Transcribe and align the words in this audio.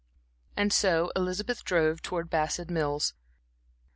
And 0.57 0.73
so 0.73 1.11
Elizabeth 1.15 1.63
drove 1.63 2.01
towards 2.01 2.29
Bassett 2.31 2.71
Mills. 2.71 3.13